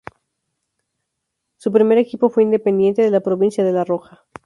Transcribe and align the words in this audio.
Su 1.57 1.71
primer 1.71 1.99
equipo 1.99 2.31
fue 2.31 2.41
Independiente 2.41 3.03
de 3.03 3.11
la 3.11 3.19
provincia 3.21 3.63
de 3.63 3.71
La 3.71 3.83
Rioja. 3.83 4.25